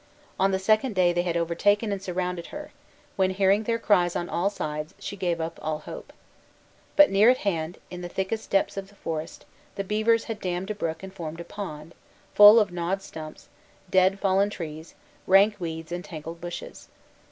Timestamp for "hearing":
3.29-3.61